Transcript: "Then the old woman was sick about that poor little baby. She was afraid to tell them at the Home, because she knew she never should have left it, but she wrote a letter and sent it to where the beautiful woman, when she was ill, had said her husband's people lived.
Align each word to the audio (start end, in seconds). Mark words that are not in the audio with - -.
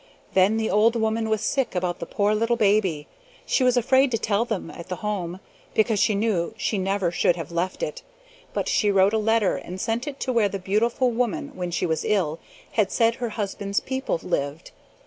"Then 0.33 0.57
the 0.57 0.71
old 0.71 0.95
woman 0.95 1.29
was 1.29 1.41
sick 1.41 1.75
about 1.75 1.99
that 1.99 2.09
poor 2.09 2.33
little 2.33 2.55
baby. 2.55 3.05
She 3.45 3.63
was 3.63 3.77
afraid 3.77 4.09
to 4.09 4.17
tell 4.17 4.45
them 4.45 4.71
at 4.71 4.89
the 4.89 4.95
Home, 5.05 5.39
because 5.75 5.99
she 5.99 6.15
knew 6.15 6.55
she 6.57 6.79
never 6.79 7.11
should 7.11 7.35
have 7.35 7.51
left 7.51 7.83
it, 7.83 8.01
but 8.51 8.67
she 8.67 8.89
wrote 8.89 9.13
a 9.13 9.19
letter 9.19 9.57
and 9.57 9.79
sent 9.79 10.07
it 10.07 10.19
to 10.21 10.33
where 10.33 10.49
the 10.49 10.57
beautiful 10.57 11.11
woman, 11.11 11.51
when 11.53 11.69
she 11.69 11.85
was 11.85 12.03
ill, 12.03 12.39
had 12.71 12.91
said 12.91 13.13
her 13.13 13.29
husband's 13.37 13.79
people 13.79 14.19
lived. 14.23 14.71